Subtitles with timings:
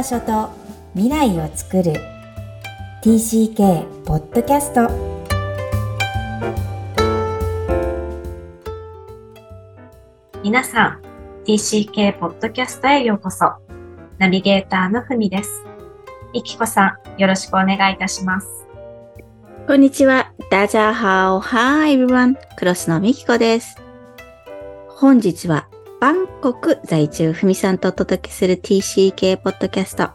[0.00, 0.48] 場所と
[0.94, 1.92] 未来を作る
[3.02, 4.88] TCK ポッドキャスト
[10.42, 11.02] 皆さん
[11.44, 13.52] TCK ポッドキャストへようこそ
[14.16, 15.66] ナビゲーターのふみです
[16.32, 18.48] いきこさんよろしくお願いいたします
[19.66, 20.32] こんにちは。
[20.50, 22.36] ダジャーハオハーエブワン。
[22.56, 23.76] クロスのみきこです。
[24.88, 25.68] 本日は、
[26.00, 30.08] バンコク在住ふみさんとお届けする TCK ポッドキャスト。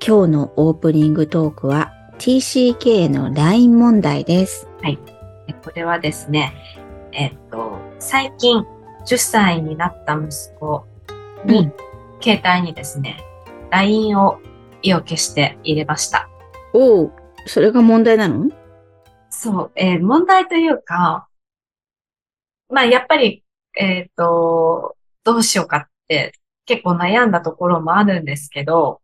[0.00, 4.68] 今日のオープニングトークは TCK の LINE 問題です。
[4.84, 4.94] え
[5.54, 6.54] これはですね、
[7.10, 8.64] えっと、最近
[9.06, 10.30] 10歳になった息
[10.60, 10.86] 子
[11.44, 11.72] に、うん
[12.22, 13.18] 携帯にですね、
[13.70, 14.38] LINE を
[14.82, 16.28] 意を消して入れました。
[16.72, 17.12] おお、
[17.46, 18.50] それが問題なの？
[19.30, 21.28] そう、えー問題というか、
[22.70, 23.42] まあ、やっぱり、
[23.76, 26.32] えっ、と、どうしようかって
[26.64, 29.00] 結構悩んだところもあるんですけど、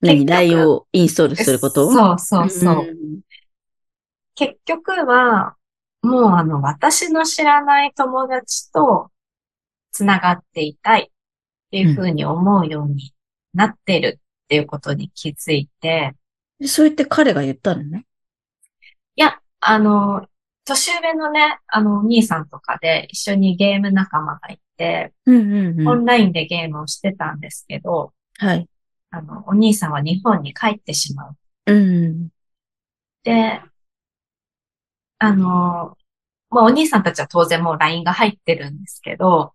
[0.00, 1.92] 何結局 ?LINE をインストールすること？
[1.92, 2.84] そうそうそう。
[2.84, 3.20] ん
[4.34, 5.56] 結局は、
[6.02, 9.10] もうあの、私の知らない友達と
[9.90, 13.12] 繋がっていたいっていうふうに思うように
[13.52, 16.14] なってるっていうことに気づいて、
[16.64, 18.06] そう言って彼が言ったのね。
[19.16, 20.26] いや、あの、
[20.68, 25.88] 年上のね、あの、お兄さんとかで一緒にゲーム仲間がいて、うんうんうん。
[25.88, 28.68] オンラインでゲームをしてたんですけど、はい。
[29.10, 31.36] あの、お兄さんは日本に帰ってしまう。
[31.66, 32.28] うん。
[33.24, 33.62] で、
[35.18, 35.96] あの、
[36.50, 39.52] まあ、お兄さんたちは当然もう LINE が入ってるんですけど、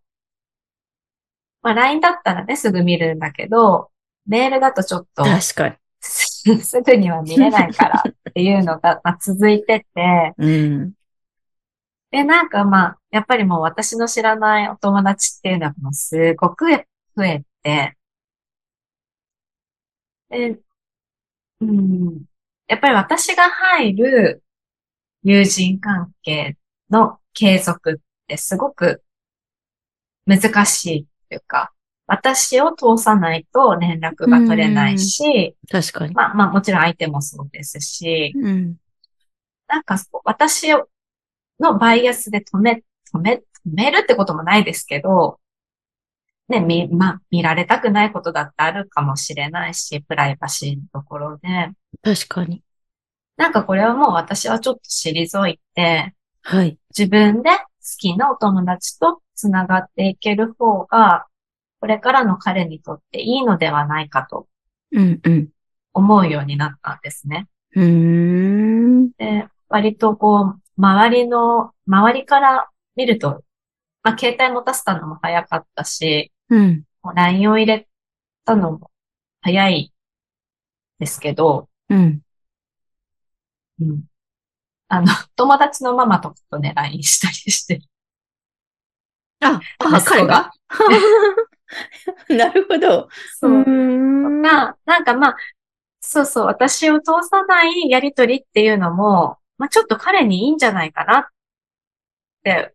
[1.61, 3.89] まあ、LINE だったらね、すぐ見るんだけど、
[4.27, 5.75] メールだとちょっと、確かに。
[6.01, 10.93] す すぐには見れないからっていうのが、まあ、続いてて、うん。
[12.13, 16.67] で、なんかまあ、やっぱりもう私の知らないお友達っていうのはもうすごく
[17.17, 17.97] 増えて、
[20.29, 20.59] で、
[21.61, 22.25] うん、
[22.67, 24.43] やっぱり私が入る
[25.23, 26.55] 友人関係
[26.91, 27.95] の継続っ
[28.27, 29.01] てすごく
[30.27, 31.73] 難しいっていうか、
[32.05, 36.13] 私を通さないと連絡が取れないし、確かに。
[36.13, 38.75] まあまあもちろん相手もそうですし、うん。
[39.67, 40.67] なんか私
[41.63, 45.39] のバイアスで止め、止め、止めるってこともないですけど、
[46.49, 51.71] ね、見、ま、見られたくないことだってあるかもしれないし、プライバシーのところで、
[52.03, 52.61] 確かに。
[53.37, 56.77] なんかこれはもう私はちょっと退いて、はい。
[56.95, 57.57] 自分で好
[57.97, 61.25] きなお友達と繋がっていける方が、
[61.79, 64.47] これからの彼にとっていいのではないかと
[64.91, 65.49] うんうん。
[65.93, 67.47] 思うようになったんですね。
[67.75, 69.11] うーん。
[69.17, 73.43] で、割とこう、周りの、周りから見ると、
[74.03, 76.83] まあ、携帯持たせたのも早かったし、うん。
[77.15, 77.87] LINE を入れ
[78.45, 78.91] たのも
[79.41, 79.93] 早い
[80.99, 82.21] ですけど、うん。
[83.81, 84.03] うん。
[84.87, 87.81] あの、 友達のママとかとね、LINE したりしてる。
[89.41, 90.51] あ、あ、彼が？
[92.29, 93.09] なるほど。
[93.39, 93.51] そう。
[93.51, 95.35] ーんが、なんかまあ、
[95.99, 101.25] そうそう、私を通さないやりとりっていうのも、まあちょっと彼にいいんじゃないかなっ
[102.43, 102.73] て、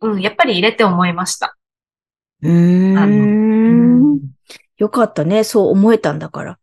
[0.00, 1.56] うん、やっぱり入れて思いました。
[2.42, 3.06] うー。
[3.06, 4.20] ん
[4.76, 5.44] よかったね。
[5.44, 6.58] そう思えたんだから。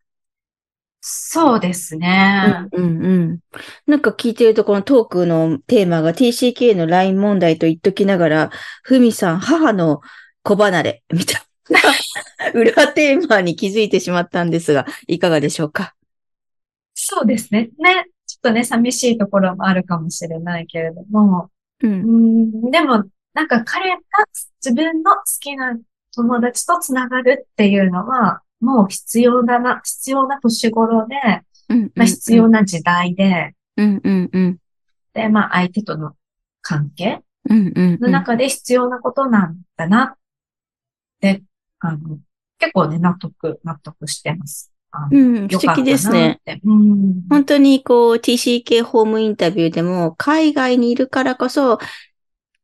[1.00, 2.68] そうですね。
[2.74, 3.40] うんうん。
[3.88, 8.52] なんか聞いてると、このトークのテーマが TCK の LINE 問題と言っときながら、
[8.84, 10.02] ふみさん、母の
[10.44, 15.96] 子離れ、みたいな 裏テーマに気づいてしまったんですが、いかがでしょうか？
[16.94, 17.72] そうですね。
[17.80, 18.11] ね。
[18.44, 21.52] ちょっとね、寂しいところもあるかもしれないけれども。
[21.84, 21.88] う。
[21.88, 23.04] うんん、でも、
[23.34, 23.98] なんか彼が
[24.64, 25.78] 自分の好きな
[26.16, 31.16] 友達とつながるっていうのは、もう必要だな、必要な年頃で、
[31.70, 34.58] うんまあ、必要な時代で、うんうんうん。
[35.14, 36.16] で、まあ、相手との
[36.62, 38.00] 関係うんうんうん。
[38.00, 40.18] の中で必要なことなんだなっ
[41.20, 41.44] て、
[41.80, 42.20] あの、
[42.58, 44.71] 結構ね、納得、納得してます。
[45.12, 46.40] うん、素敵ですね。。
[47.30, 51.80] 本当にこう TCK ホームインタビューでも海外にいるからこそ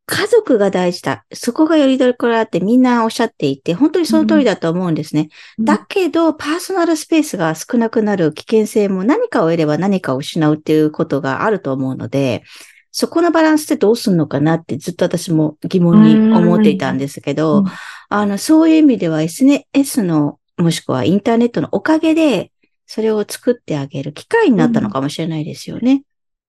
[0.10, 1.26] 家族が大事だ。
[1.34, 5.30] そこがよりどころあってみんなおっしゃっていて、本当にその通りだと思うんですね。
[5.60, 12.44] うんだけど、パーソナルスペースが少なくなる危険性も何かを得れば何かを失うっていうことがあると思うので、
[12.92, 17.66] そこのバランスってどうするのかなってずっと私も疑問に思っていたんですけど、うん
[18.10, 22.52] あの、そういう意味では SNS の、もしくはインターネットのおかげで、
[22.86, 26.04] それを作ってあげる機会になったのかもしれないですよね。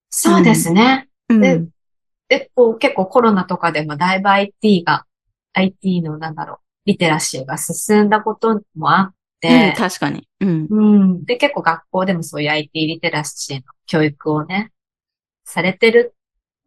[0.09, 1.09] そうですね。
[1.29, 1.41] うん。
[1.41, 1.61] で
[2.29, 5.05] で、こう結構コロナとかでもだいぶ IT が、
[5.53, 10.27] IT のなんだろう、リテラシーが進んだこともあって、うん、確かに。
[10.39, 10.67] うん。
[10.69, 11.25] うん。
[11.25, 14.71] で、結構学校でもそういう IT リテラシーの教育をね、
[15.43, 16.13] されてる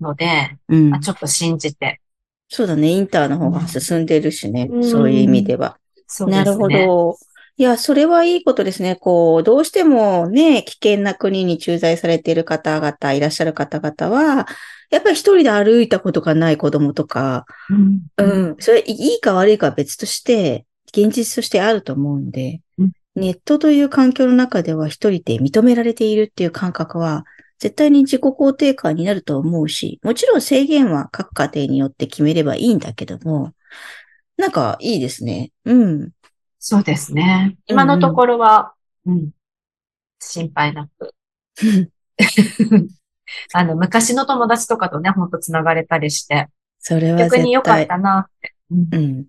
[0.01, 1.01] ので、うんまあ、。
[1.01, 2.01] ちょっと信じて。
[2.49, 2.89] そうだね。
[2.89, 4.69] インターの方が進んでるしね。
[4.71, 5.79] うんそういう意味では。
[6.07, 6.45] そうですね。
[6.45, 7.17] なるほど。
[7.63, 8.97] いや、それはいいことですね。
[8.97, 14.49] こう、どうしてもね、危険な国に駐在されている方々、いらっしゃる方々は、
[14.91, 18.03] やっぱり一人で歩いたことがない子供とか、うん。
[18.17, 27.25] うん、それいいか悪いかは別として、現実としてあると思うんでうん、ネットという環境の中では一人で認められているっていう感覚は、
[27.61, 33.53] 絶対に自己肯定感になると思うし、もちろん制限は各家庭によって決めればいいんだけども、
[34.37, 35.53] なんかいいですね。
[35.65, 36.11] うん。
[36.65, 37.57] そうですね。
[37.67, 38.75] 今のところは、
[39.05, 39.31] うん。
[40.21, 41.13] 心配なく。
[43.53, 46.47] あの、昔の友達とかとね、ほんと繋がれたりして、
[46.79, 47.19] それは。
[47.19, 48.55] 逆に良かったなって。
[48.71, 49.27] うんうん。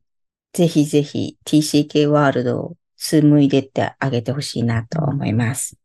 [0.54, 5.76] ぜひぜひ TCK ワールドをスムいでってあげてほしいなと思います。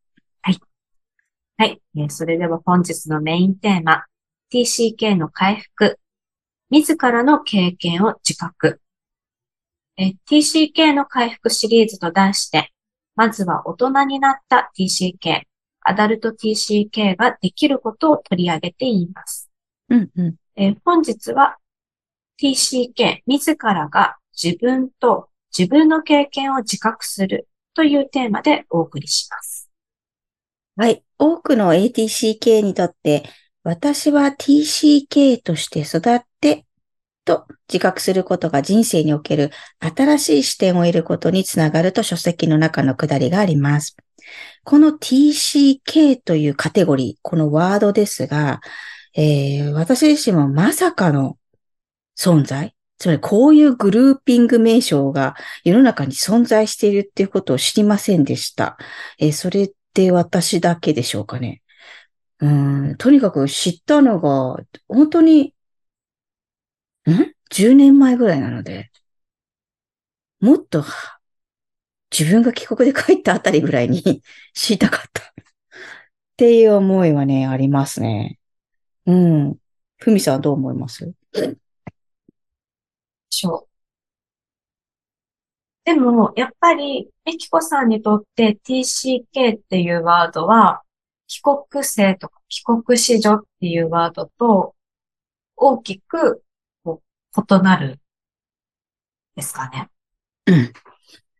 [0.43, 0.51] は
[1.65, 1.81] い。
[1.97, 4.05] えーそれでは本日のメインテーマ、
[4.53, 5.99] TCK の回復。
[6.69, 8.83] 自らの経験を自覚。
[9.99, 12.73] えー TCK の回復シリーズと題して、
[13.17, 15.43] まずは大人になった TCK、
[15.81, 19.51] アダルト TCK ができることを取り上げています。
[19.89, 20.35] うんうん。
[20.55, 21.57] えー本日は
[22.41, 29.69] TCK 自らが自分と自分の経験を自覚するというテーマでお送りします。
[30.77, 31.03] はい。
[31.19, 33.25] 多くの ATCK にとって、
[33.65, 36.67] 私は TCK として育って、
[37.29, 43.97] と自覚することが人生における新しい視点を得ることにつながると書籍の中のくだりがあります。
[44.65, 48.61] この TCK というカテゴリー、このワードですが、
[49.15, 51.37] えー私自身もまさかの
[52.19, 58.79] 存在、つまりこういうグルーピング名称が世の中に存在しているっていうことを知りませんでした。
[59.19, 61.61] えーそれって私だけでしょうかね。
[62.41, 65.55] うん、とにかく知ったのが、本当に、
[67.13, 68.91] ん ?10 年前ぐらいなので、
[70.41, 70.85] もっと、
[72.11, 74.03] 自分が帰国で帰ったあたりぐらいに
[74.55, 75.23] 知りたかった。
[75.23, 75.25] っ
[76.37, 78.39] ていう思いはね、ありますね。
[79.07, 79.59] うん。
[79.99, 81.13] ふみさんはどう思います？
[83.31, 83.69] しょう。
[85.85, 90.83] でも、やっぱり、えきこさんにとって TCK っていうワードは、
[91.27, 94.75] 帰国生とか帰国子女っていうワードと
[95.57, 96.43] 大きく
[97.37, 98.01] 異なる
[99.37, 99.89] ですかね。
[100.47, 100.73] うん。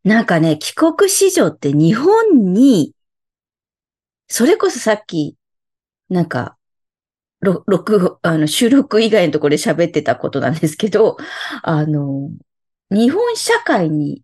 [0.05, 2.95] なんかね、帰国子女って日本に、
[4.29, 5.37] それこそさっき、
[6.09, 6.57] なんか、
[7.41, 11.17] ろ録、あの、収録以外のところで喋ってたことなんですけど、
[11.63, 12.31] あの、
[12.91, 14.23] 日本社会に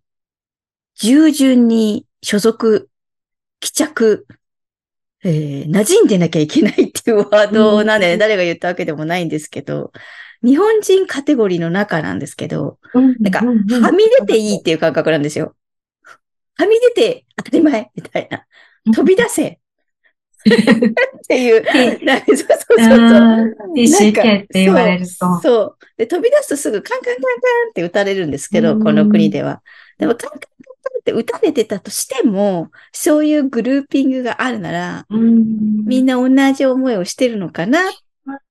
[0.95, 2.89] 従順に所属、
[3.59, 4.27] 帰着、
[5.23, 9.91] えー、馴染んでなきゃいけないっていうワードなんで、ねうん誰が言ったわけでもないんですけど、
[10.45, 15.55] 日本人カテゴリーの中なんですけど、なんか、はみ出ていいっていう感覚なんですよ。
[16.57, 18.45] はみ出て当たり前みたいな。
[18.93, 21.65] 飛び出せっていう。
[22.27, 25.41] そうそうそうって言われると。
[25.41, 25.77] そう。
[25.97, 27.31] で、飛び出すとすぐカンカンカンカ
[27.67, 29.61] ンって打たれるんですけど、うんこの国では。
[29.97, 37.91] でもカンカンカンカンって打たれてたとしても、そういうグルーピングがあるなら、うんみんな同じ思いをしてるのかなっ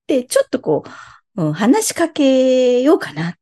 [0.05, 0.89] て、ちょっとこう、
[1.37, 3.33] うん話しかけようかなっ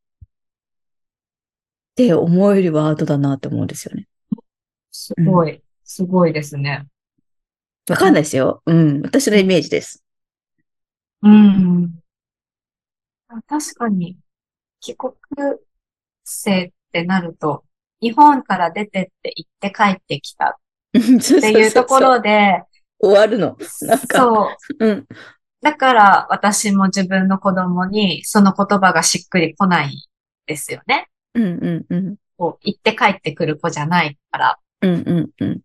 [1.96, 4.08] て思えるワードだなって思うんですよね。
[4.92, 6.88] すごい、すごいですね。
[7.90, 8.62] わかんないですよ。
[8.66, 9.02] うん。
[9.02, 10.04] 私のイメージです。
[11.22, 12.00] うん。
[13.48, 14.18] 確かに、
[14.80, 15.14] 帰国
[16.24, 17.64] 生ってなると、
[18.02, 20.54] 日本から出てって行って帰ってきたっ
[20.96, 22.64] っていうところで、
[23.00, 23.58] 終わるの。
[23.82, 24.86] なんか、そう。
[24.86, 25.08] うん。
[25.63, 30.08] だから私も自分の子供にその言葉がしっくりこない
[30.46, 31.08] ですよね。
[31.34, 32.15] うんうんうん。
[32.38, 34.60] こう、行って帰ってくる子じゃないから。
[34.82, 35.62] うんうんうん。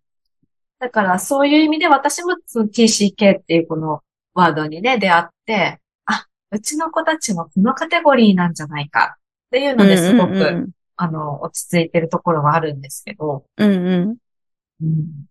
[0.78, 4.02] だからそういう意味で私もその TCK っていうこの
[4.34, 13.44] ワードにね、出会って、あ、うちの子たちもこのカテゴリーなんじゃないかっていうのですごく、うんうんあの、落ち着いてるところはあるんですけど。
[13.56, 13.70] うん。
[13.70, 14.18] うん
[14.82, 15.27] うん。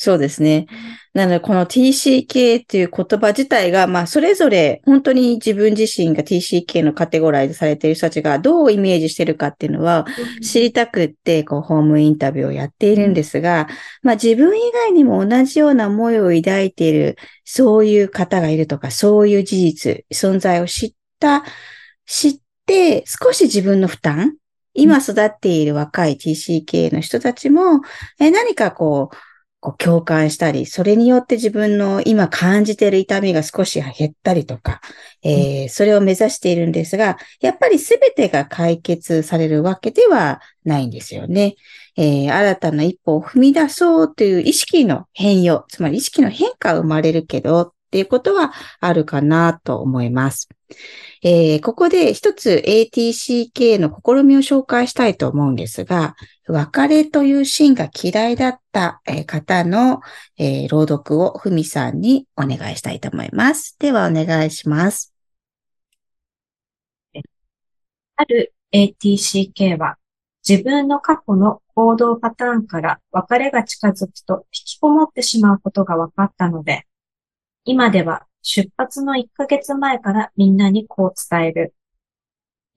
[0.00, 0.02] うん。
[0.02, 0.66] そうですね。
[1.12, 10.06] なので、この TCK っていう言葉自体が、まあ、それぞれ、本当に自分自身が TCK のカテゴライズされている人たちがどうイメージしてるかっていうのは、
[10.40, 13.68] 知りたくって、こう、ホームインタビューをやっているんですが、
[14.02, 21.44] まあ、自分以外にも同じような思いを抱いている、そういう方がいるとか、そういう事実、存在を知った、
[22.06, 24.36] 知って、少し自分の負担
[24.74, 27.80] 今育っている若い TCK の人たちも、
[28.20, 29.16] え何かこう、
[29.60, 34.80] こう共感したり、それによって自分の今感じている痛みが少し減ったりとか、
[35.22, 41.56] えー、それを目指しているんですが、やっぱり全てが解決されるわけではないんですよね。
[41.96, 50.48] えー、新たな一歩を踏み出そうという意識の変容、つまり意識の変化が生まれるけどっていうことはあるかなと思います。
[51.24, 56.14] えー、ここで一つ ATCK の試みを紹介したいと思うんですが、
[56.46, 60.00] 別れというシーンが嫌いだった方の、
[60.38, 63.76] えー、朗読をふみさんにお願いしたいと思います。
[63.80, 65.12] ではお願いします。
[68.14, 69.96] ある ATCK は
[70.48, 76.86] 自分の過去の行動パターンから別れが近づくと引きこもってしまうことが分かったので、
[77.64, 81.74] 今では出発の1ヶ月前からみんなにこう伝える。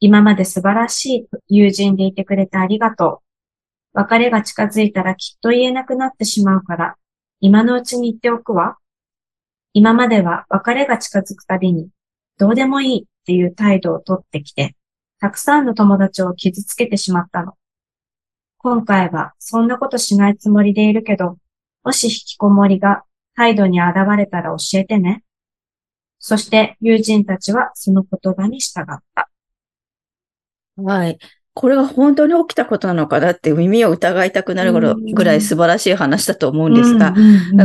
[0.02, 3.22] 今まで素晴らしい友人でいてくれてありがと
[3.94, 4.00] う。
[4.00, 6.96] 別れが近づいたらきっと言えなくなってしまうから、
[7.40, 8.78] 今のうちに言っておくわ。
[9.72, 11.88] 今までは別れが近づくたびに、
[12.38, 14.76] どうでもいいっていう態度をとってきて、
[15.22, 17.54] たくさんの友達を傷つけてしまったの。
[18.58, 21.38] 今回はそんなことしないつもりでいるけど、
[21.86, 23.04] もし引きこもりが
[23.36, 25.24] 態度に現れたら教えてね。
[26.20, 28.86] そして友人たちはその言葉に従っ
[29.16, 29.30] た。
[30.78, 31.18] はい。
[31.56, 37.14] これが本当に起きたことなのかなって耳を疑いたくなるぐらい素晴らしい話だと思うんですが、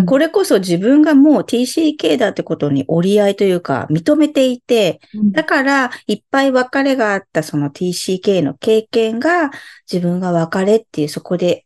[0.05, 5.01] これこそ自分がもう TCK だってことに折り合いというか認めていて、
[5.33, 9.51] だからいっぱい別れがあったその TCK の経験が
[9.91, 11.65] 自分が別れっていうそこで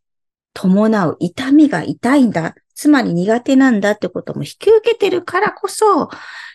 [0.54, 2.54] 伴う痛みが痛いんだ。
[2.82, 6.08] つまり苦手なんだってことも引き受けてるからこそ、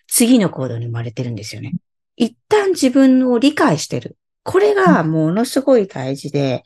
[0.07, 1.75] 次の行動に生まれてるんですよね。
[2.17, 4.17] 一旦自分を理解してる。
[4.43, 6.65] これがものすごい大事で、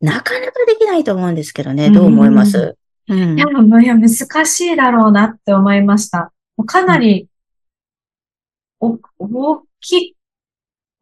[0.00, 1.90] なかなかできないと思うんですけどね。
[1.90, 3.44] どう思います、うん、いや、
[3.82, 6.32] いや難しいだろうなって思いました。
[6.64, 7.28] かなり、
[8.80, 10.16] お、大きい、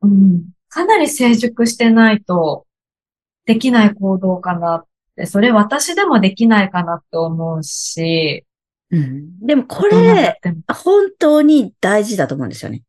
[0.02, 2.66] うん、かなり成熟してないと
[3.46, 4.89] できない行動かなって、
[5.26, 8.44] それ私でもできないかなって思うし、
[8.90, 9.38] うん。
[9.40, 12.82] でもこれ、本当に大事だと思うんですよね。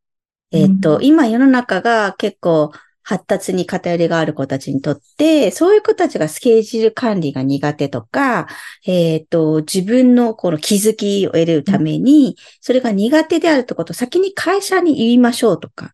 [0.51, 2.71] えっ、ー、と、うん、今世の中が結構
[3.03, 8.47] 発達に偏りがある子たちにとって、そういう子たちがスケージル管理が苦手とか、
[8.85, 15.93] えっ、ー、と、自分のこの気づきを得るために、それが苦手であるってことを先に会社に言いましょうとか、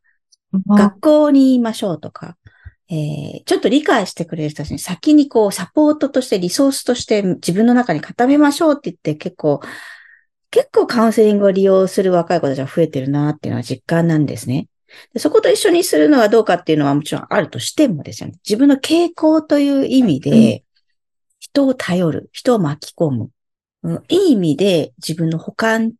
[0.53, 2.36] うん、学校に言いましょうとか、
[2.89, 9.61] えー、ちょっと理解してくれる人たちに先にこうサポートとしてリソースとして自分の中に固めましょうって言って結構
[10.49, 14.69] 結構カウンセリングを利用する若い子たちが増えてるなっていうのは実感なんですね。
[15.13, 18.35] でそこと一緒にするのはどうかっていうのはもちろんあるとしてもですよね。
[18.47, 20.63] 自分の傾向という意味で、
[21.39, 23.29] 人を頼る、人を巻き込む、
[23.83, 25.93] うん、いい意味で自分の保管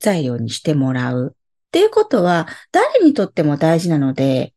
[0.00, 4.52] 材料にしてもらうっていうことは誰にとっても大事なので、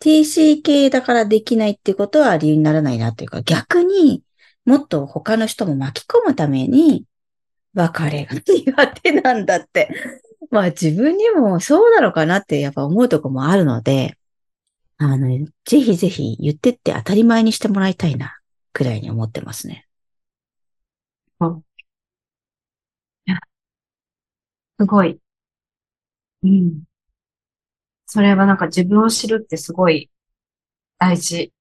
[0.00, 4.22] TCK だからできないっていうことは理由にならないなというか、逆に
[4.64, 7.04] もっと他の人も巻き込むために
[7.74, 9.90] 別れが苦手なんだって。
[10.50, 14.18] まあ自分にもそうなのかなってやっぱ思うとこもあるので、
[14.98, 15.28] あの、
[15.66, 18.38] ぜひぜひ言ってって当たり前にしてもらいたいな、
[18.72, 19.86] くらいに思ってますね。
[21.40, 21.64] うん。
[23.26, 23.36] いや、
[24.78, 25.20] すごい。
[26.42, 26.84] うん。
[28.06, 30.10] それはなんか自分を知るってすごい
[30.98, 31.52] 大事。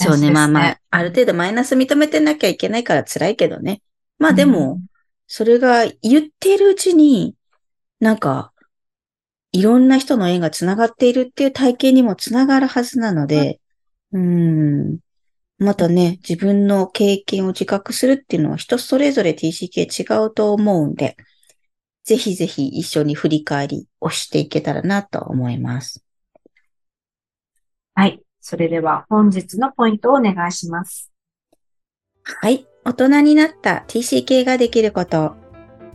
[0.00, 3.82] そうね、まあまあ、ある程度マイナス認めてなきゃいけないから辛いけどね。
[4.18, 4.80] まあでも、
[5.26, 7.34] それが言っているうちに、
[8.00, 8.52] なんか、
[9.52, 13.60] いろんな人の縁が繋がっているっていう体験にも繋がるはずなので、
[14.12, 14.98] うん。
[15.58, 21.16] またね、自分の経験を自覚するっていうのは人それぞれ TCK 違うと思うんで、
[22.04, 26.04] ぜひぜひ一緒に振り返りをしていけたらなと思います。
[27.94, 28.22] はい。
[28.40, 31.10] それでは本日のポイントをお願いします。
[32.24, 32.66] はい。
[32.84, 35.36] 大人になった TCK ができること。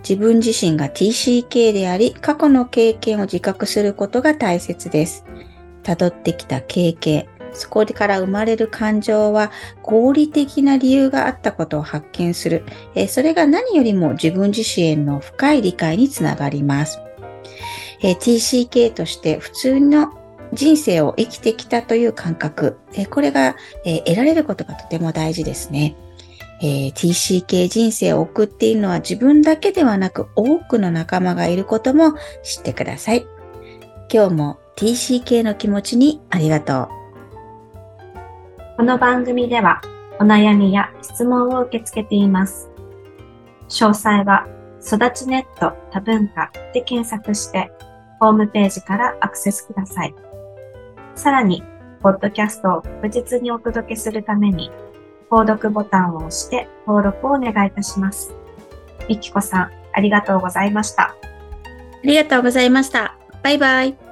[0.07, 5.25] 自分自身が TCK であり、過去の経験を自覚することが大切です。
[5.81, 12.63] 辿ってきた経験、そこから生まれる感情は合理的な理由があったことを発見する。
[12.95, 16.99] えそれが何よりも自分自身への深い理解につながります。
[18.01, 20.13] え TCK として普通の
[20.53, 25.95] 人生を生きてきたという感覚、えこれがえ得られることがとても大事ですね。
[26.61, 33.27] えー、TCK 人生を送っているのは自分だけではなく多くの仲間がいることも知ってください。
[34.11, 37.04] 今日も TCK の気持ちにありがとう。
[38.77, 39.81] この番組では
[40.19, 42.69] お悩みや質問を受け付けています。
[43.69, 44.47] 詳細は
[44.85, 47.71] 育ちネット多文化で検索して
[48.19, 50.13] ホームページからアクセスください。
[51.15, 51.63] さらに、
[52.01, 54.69] ポッドキャストを確実にお届けするために、
[55.29, 58.35] 購読ボタンを押して登録をお願いいたします。
[59.07, 61.03] みきこさん、ありがとうございました。
[61.03, 61.15] あ
[62.03, 63.17] りがとうございました。
[63.41, 64.04] バイバイ。